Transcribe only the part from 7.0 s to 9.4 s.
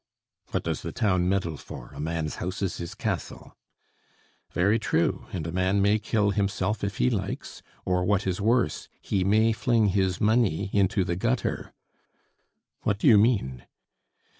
likes, or, what is worse, he